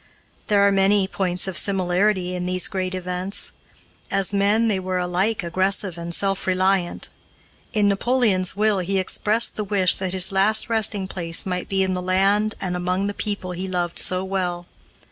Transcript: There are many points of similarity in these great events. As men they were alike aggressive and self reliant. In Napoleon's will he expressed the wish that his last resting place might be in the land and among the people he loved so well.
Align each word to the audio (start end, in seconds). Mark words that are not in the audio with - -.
There 0.47 0.65
are 0.65 0.71
many 0.71 1.07
points 1.07 1.47
of 1.47 1.55
similarity 1.55 2.33
in 2.33 2.47
these 2.47 2.67
great 2.67 2.95
events. 2.95 3.51
As 4.09 4.33
men 4.33 4.67
they 4.67 4.79
were 4.79 4.97
alike 4.97 5.43
aggressive 5.43 5.95
and 5.95 6.11
self 6.11 6.47
reliant. 6.47 7.09
In 7.71 7.87
Napoleon's 7.87 8.55
will 8.55 8.79
he 8.79 8.97
expressed 8.97 9.57
the 9.57 9.63
wish 9.63 9.97
that 9.97 10.13
his 10.13 10.31
last 10.31 10.69
resting 10.71 11.07
place 11.07 11.45
might 11.45 11.69
be 11.69 11.83
in 11.83 11.93
the 11.93 12.01
land 12.01 12.55
and 12.59 12.75
among 12.75 13.05
the 13.05 13.13
people 13.13 13.51
he 13.51 13.67
loved 13.67 13.99
so 13.99 14.23
well. 14.23 14.65